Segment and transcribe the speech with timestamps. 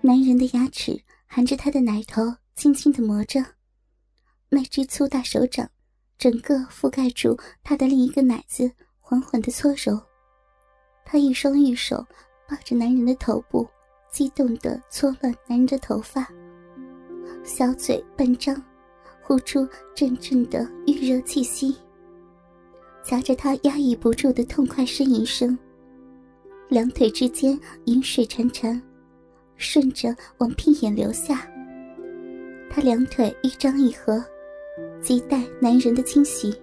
[0.00, 2.22] 男人的牙齿含着他的奶头，
[2.54, 3.44] 轻轻的磨着。
[4.48, 5.68] 那只粗大手掌，
[6.16, 10.00] 整个覆盖住他的另一个奶子，缓缓的搓揉。
[11.04, 12.06] 他一双玉手
[12.48, 13.68] 抱着男人的头部，
[14.10, 16.26] 激动的搓乱男人的头发，
[17.42, 18.62] 小嘴半张，
[19.20, 21.76] 呼出阵阵的预热气息，
[23.02, 25.58] 夹着他压抑不住的痛快呻吟声。
[26.68, 28.80] 两腿之间饮水潺潺，
[29.58, 31.46] 顺着往屁眼流下。
[32.70, 34.24] 他两腿一张一合。
[35.02, 36.54] 亟待男人的侵袭。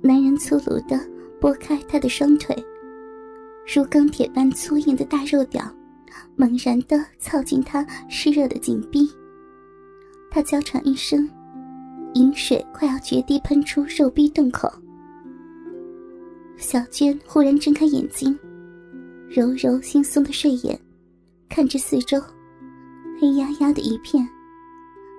[0.00, 0.98] 男人粗鲁的
[1.40, 2.54] 拨开她的双腿，
[3.74, 5.64] 如钢铁般粗硬的大肉屌，
[6.36, 9.10] 猛然的操进她湿热的紧逼。
[10.30, 11.28] 他娇喘一声，
[12.14, 14.72] 饮水快要决堤喷出肉逼洞口。
[16.56, 18.36] 小娟忽然睁开眼睛。
[19.28, 20.78] 揉揉惺忪的睡眼，
[21.48, 22.20] 看着四周，
[23.20, 24.24] 黑压压的一片。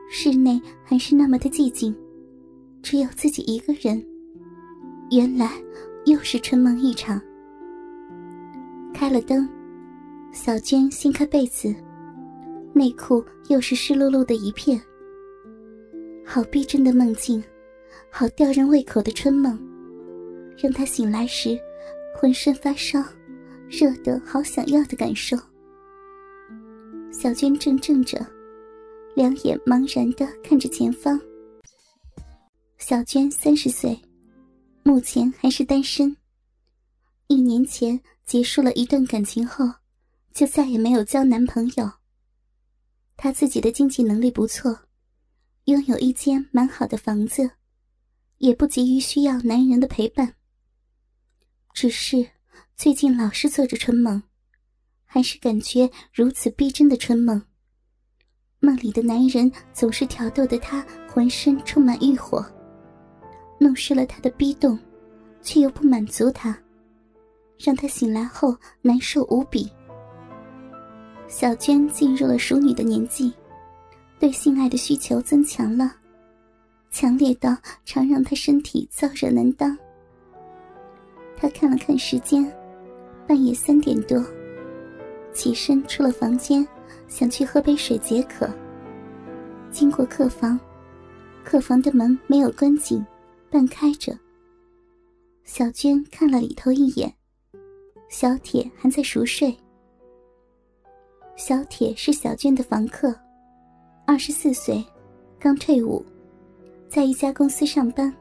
[0.09, 1.93] 室内还是那么的寂静，
[2.81, 4.01] 只有自己一个人。
[5.11, 5.51] 原来
[6.05, 7.19] 又是春梦一场。
[8.93, 9.49] 开了灯，
[10.31, 11.75] 小娟掀开被子，
[12.71, 14.81] 内裤又是湿漉漉的一片。
[16.25, 17.41] 好逼真的梦境，
[18.09, 19.57] 好吊人胃口的春梦，
[20.57, 21.57] 让他醒来时
[22.15, 23.03] 浑身发烧。
[23.67, 25.35] 热得好想要的感受。
[27.11, 28.23] 小娟怔怔着，
[29.15, 31.19] 两眼茫然的看着前方。
[32.77, 33.99] 小娟三十岁，
[34.83, 36.15] 目前还是单身。
[37.25, 39.65] 一年前结束了一段感情后，
[40.31, 41.91] 就再也没有交男朋友。
[43.17, 44.77] 她自己的经济能力不错，
[45.65, 47.51] 拥有一间蛮好的房子，
[48.37, 50.35] 也不急于需要男人的陪伴。
[51.73, 52.27] 只是。
[52.77, 54.21] 最近老是做着春梦，
[55.05, 57.41] 还是感觉如此逼真的春梦。
[58.59, 62.45] 梦里的男人总是挑逗的她浑身充满欲火，
[63.57, 64.77] 弄湿了她的逼洞，
[65.41, 66.57] 却又不满足她，
[67.57, 69.71] 让她醒来后难受无比。
[71.29, 73.33] 小娟进入了熟女的年纪，
[74.19, 75.93] 对性爱的需求增强了，
[76.91, 77.55] 强烈到
[77.85, 79.77] 常让他身体燥热难当。
[81.37, 82.51] 他看了看时间。
[83.27, 84.23] 半夜三点多，
[85.33, 86.63] 起身出了房间，
[87.07, 88.47] 想去喝杯水解渴。
[89.71, 90.59] 经过客房，
[91.43, 93.03] 客房的门没有关紧，
[93.49, 94.15] 半开着。
[95.43, 97.11] 小娟看了里头一眼，
[98.09, 99.57] 小铁还在熟睡。
[101.35, 103.11] 小铁是小娟的房客，
[104.07, 104.85] 二十四岁，
[105.39, 106.05] 刚退伍，
[106.87, 108.13] 在一家公司上班，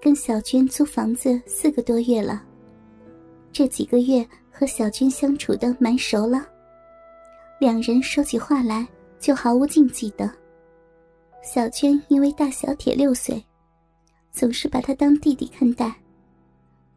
[0.00, 2.44] 跟小娟租房子四个多月了。
[3.52, 6.46] 这几个月和小娟相处的蛮熟了，
[7.58, 8.86] 两人说起话来
[9.18, 10.32] 就毫无禁忌的。
[11.42, 13.44] 小娟因为大小铁六岁，
[14.30, 15.92] 总是把他当弟弟看待，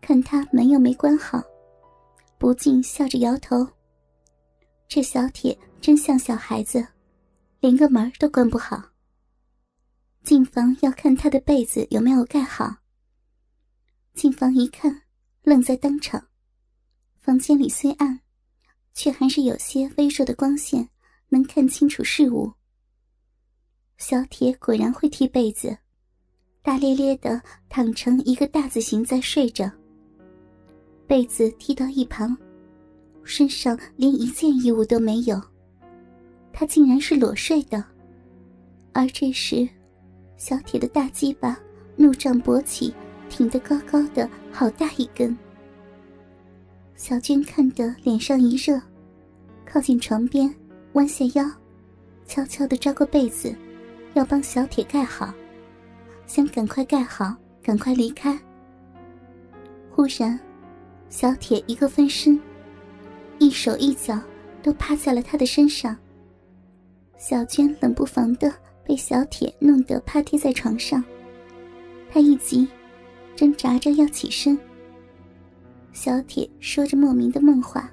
[0.02, 1.42] 看他门又没关好，
[2.38, 3.68] 不禁笑着摇头。
[4.88, 6.86] 这小铁真像小孩子，
[7.62, 8.84] 连个门都关不好。
[10.24, 12.78] 进房要看他的被子有没有盖好。
[14.16, 15.04] 进房一看，
[15.44, 16.28] 愣在当场。
[17.20, 18.20] 房间里虽暗，
[18.94, 20.90] 却还是有些微弱的光线，
[21.30, 22.52] 能看清楚事物。
[23.98, 25.78] 小铁果然会踢被子，
[26.64, 27.40] 大咧咧的
[27.70, 29.72] 躺成一个大字形在睡着。
[31.06, 32.36] 被子踢到一旁，
[33.24, 35.40] 身上连一件衣物都没有，
[36.62, 37.84] 他竟然是裸睡的。
[38.94, 39.68] 而这时，
[40.38, 41.60] 小铁的大鸡巴
[41.96, 42.94] 怒胀勃起，
[43.32, 45.36] 挺得高高的，好大一根。
[46.96, 48.80] 小娟看得脸上一热，
[49.66, 50.54] 靠近床边，
[50.94, 51.52] 弯下腰，
[52.28, 53.56] 悄悄地抓过被子，
[54.14, 55.34] 要帮小铁盖好，
[56.28, 58.40] 想赶快盖好，赶快离开。
[59.90, 60.40] 忽然，
[61.10, 62.40] 小铁一个翻身，
[63.40, 64.20] 一手一脚
[64.62, 65.98] 都趴在了他的身上。
[67.22, 68.52] 小娟冷不防的
[68.84, 71.04] 被小铁弄得趴贴在床上，
[72.12, 72.68] 她一急，
[73.36, 74.58] 挣扎着要起身。
[75.94, 77.88] 小铁说着莫名的梦话，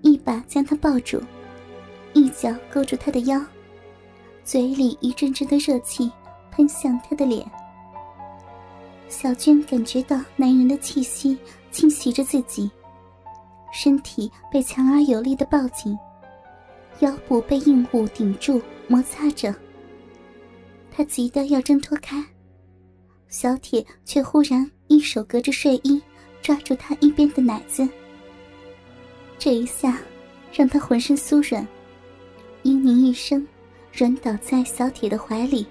[0.00, 1.20] 一把将她抱住，
[2.14, 3.38] 一脚勾住她的腰，
[4.42, 6.10] 嘴里一阵阵的热气
[6.50, 7.46] 喷向她的脸。
[9.06, 11.36] 小娟感觉到男人的气息
[11.70, 12.70] 侵袭着自己，
[13.70, 15.94] 身体被强而有力的抱紧，
[16.98, 19.54] 腰部被硬物顶住摩擦着。
[20.90, 22.22] 他急得要挣脱开，
[23.28, 26.02] 小铁却忽然一手隔着睡衣
[26.42, 27.88] 抓住他一边的奶子，
[29.38, 29.98] 这一下
[30.52, 31.66] 让他浑身酥软，
[32.64, 33.46] 嘤咛一声，
[33.92, 35.64] 软倒在小铁的怀里。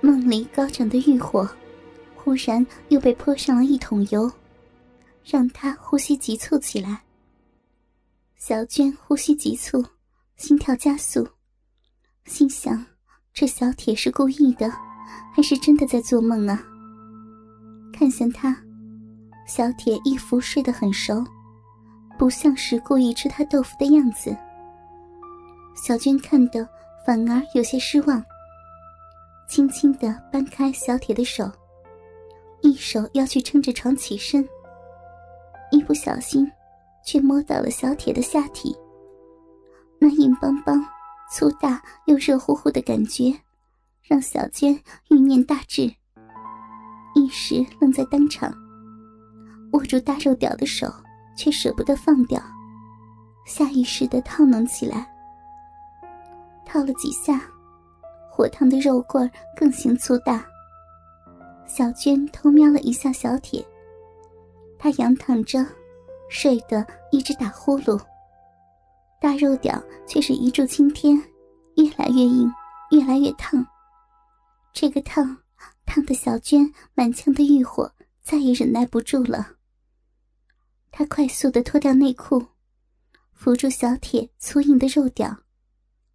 [0.00, 1.48] 梦里高涨的欲火，
[2.14, 4.30] 忽然又被泼上了一桶油，
[5.24, 7.03] 让他呼吸急促起来。
[8.46, 9.82] 小娟呼吸急促，
[10.36, 11.26] 心跳加速，
[12.26, 12.84] 心想：
[13.32, 14.70] 这小铁是故意的。
[15.34, 16.62] 还是真的在做梦啊！
[17.90, 18.54] 看向他，
[19.46, 21.24] 小铁一副睡得很熟，
[22.18, 24.36] 不像是故意吃他豆腐的样子。
[25.74, 26.68] 小娟看的
[27.06, 28.22] 反而有些失望，
[29.48, 31.50] 轻轻的搬开小铁的手，
[32.60, 34.46] 一手要去撑着床起身，
[35.70, 36.46] 一不小心
[37.04, 38.76] 却摸到了小铁的下体，
[39.98, 40.84] 那硬邦邦、
[41.30, 43.32] 粗大又热乎乎的感觉。
[44.02, 44.78] 让小娟
[45.08, 45.90] 欲念大志，
[47.14, 48.54] 一时愣在当场，
[49.72, 50.92] 握住大肉屌的手
[51.34, 52.38] 却舍不得放掉，
[53.46, 55.10] 下意识的套弄起来。
[56.66, 57.40] 套了几下，
[58.30, 60.44] 火烫的肉棍更显粗大。
[61.66, 63.66] 小娟偷瞄了一下小铁，
[64.78, 65.64] 他仰躺着，
[66.28, 68.00] 睡得一直打呼噜，
[69.20, 71.16] 大肉屌却是一柱擎天，
[71.76, 72.50] 越来越硬，
[72.90, 73.64] 越来越烫。
[74.72, 75.36] 这个烫，
[75.86, 77.92] 烫的小娟满腔的欲火
[78.22, 79.52] 再也忍耐不住了。
[80.90, 82.46] 她快速的脱掉内裤，
[83.32, 85.36] 扶住小铁粗硬的肉屌，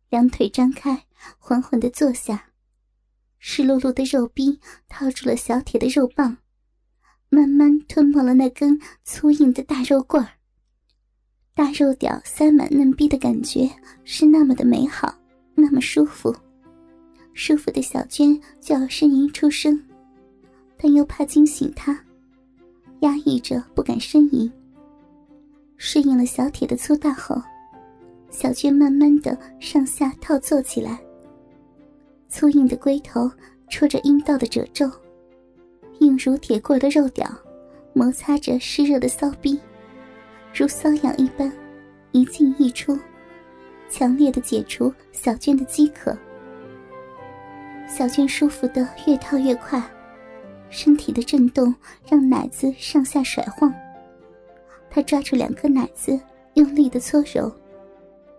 [0.10, 1.06] 两腿张开，
[1.38, 2.52] 缓缓的坐下，
[3.38, 4.60] 湿漉漉的肉逼
[4.90, 6.38] 套住了小铁的肉棒，
[7.30, 10.30] 慢慢吞没了那根粗硬的大肉棍儿。
[11.54, 13.70] 大肉屌塞满嫩逼的感觉
[14.04, 15.14] 是那么的美好，
[15.56, 16.36] 那么舒服。
[17.34, 19.80] 舒服的小娟就要呻吟出声，
[20.78, 21.98] 但又怕惊醒他，
[23.02, 24.52] 压抑着不敢呻吟。
[25.78, 27.42] 适应了小铁的粗大后，
[28.30, 31.00] 小娟慢慢的上下套坐起来。
[32.28, 33.32] 粗硬的龟头
[33.70, 34.90] 戳着阴道的褶皱，
[36.00, 37.30] 硬如铁棍的肉屌
[37.94, 39.60] 摩擦着湿热的骚逼，
[40.54, 41.51] 如瘙痒一般，
[42.12, 42.98] 一进一出，
[43.90, 46.18] 强烈的解除小娟的饥渴。
[47.88, 49.81] 小娟舒服的越套越快，
[50.69, 51.74] 身体的震动
[52.07, 53.74] 让奶子上下甩晃。
[54.90, 56.19] 她抓住两颗奶子，
[56.54, 57.51] 用力的搓揉，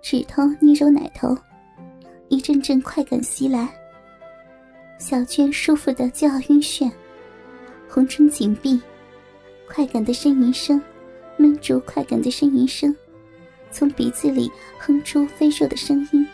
[0.00, 1.36] 指头捏揉奶头，
[2.28, 3.68] 一阵阵快感袭来。
[4.98, 6.90] 小娟舒服的就要晕眩，
[7.92, 8.80] 红唇紧闭，
[9.68, 10.80] 快感的呻吟声，
[11.36, 12.94] 闷住快感的呻吟声，
[13.72, 14.48] 从鼻子里
[14.78, 16.24] 哼出微弱的声音。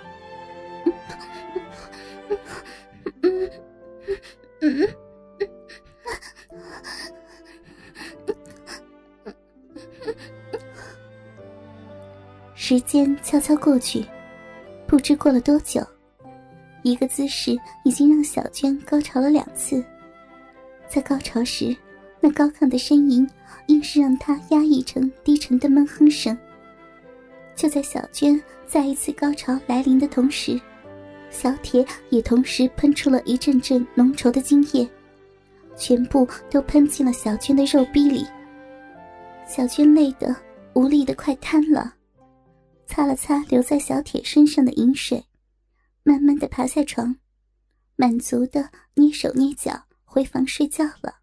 [12.55, 14.05] 时间悄悄过去，
[14.87, 15.81] 不知过了多久，
[16.83, 19.83] 一个姿势已经让小娟高潮了两次。
[20.89, 21.77] 在高潮时，
[22.21, 23.29] 那高亢的呻吟
[23.69, 26.37] 硬是让他压抑成低沉的闷哼声。
[27.55, 30.61] 就在小娟再一次高潮来临的同时，
[31.31, 34.89] 小铁也同时喷出了一阵阵浓稠的精液，
[35.77, 38.27] 全部都喷进了小娟的肉壁里。
[39.47, 40.35] 小娟累得
[40.75, 41.95] 无力的快瘫了。
[42.87, 45.25] 擦了擦留在小铁身上的饮水，
[46.05, 47.17] 慢慢的爬下床，
[47.97, 49.86] 满足的捏手捏脚
[50.17, 51.19] 回房睡觉了。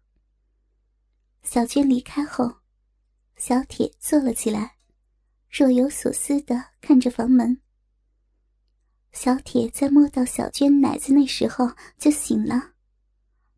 [1.42, 2.58] 小娟离开后，
[3.36, 4.76] 小铁坐了起来，
[5.50, 7.60] 若有所思的看着房门。
[9.10, 12.74] 小铁在摸到小娟奶子那时候就醒了，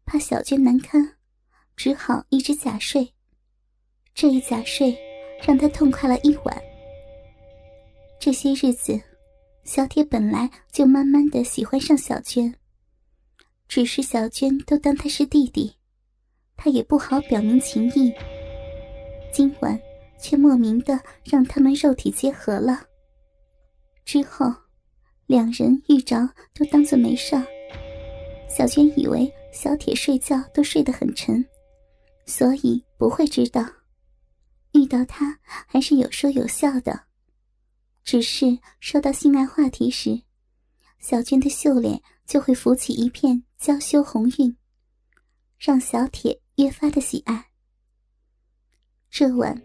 [0.06, 1.18] 怕小娟难堪，
[1.76, 3.12] 只好一直假睡。
[4.14, 4.96] 这一假睡，
[5.46, 6.62] 让他痛快了一晚。
[8.18, 8.98] 这些日子，
[9.64, 12.58] 小铁本来就慢慢的喜欢上小娟，
[13.68, 15.74] 只是小娟都当他是弟弟，
[16.56, 18.12] 他也不好表明情意。
[19.32, 19.78] 今晚
[20.18, 22.86] 却莫名的让他们肉体结合了。
[24.04, 24.46] 之后，
[25.26, 26.16] 两人遇着
[26.54, 27.36] 都当做没事。
[28.48, 31.44] 小娟以为小铁睡觉都睡得很沉，
[32.24, 33.66] 所以不会知道，
[34.72, 37.02] 遇到他还是有说有笑的。
[38.04, 40.22] 只是说到性爱话题时，
[41.00, 44.56] 小娟的秀脸就会浮起一片娇羞红晕，
[45.58, 47.46] 让小铁越发的喜爱。
[49.08, 49.62] 这晚，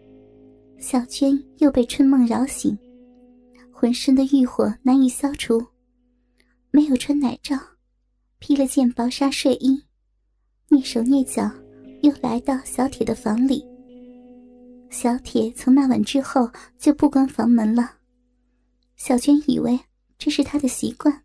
[0.78, 2.78] 小娟又被春梦扰醒，
[3.70, 5.60] 浑身的欲火难以消除，
[6.70, 7.58] 没有穿奶罩，
[8.38, 9.82] 披了件薄纱睡衣，
[10.68, 11.50] 蹑手蹑脚，
[12.02, 13.66] 又来到小铁的房里。
[14.88, 17.96] 小铁从那晚之后就不关房门了。
[18.96, 19.80] 小娟以为
[20.16, 21.24] 这是他的习惯。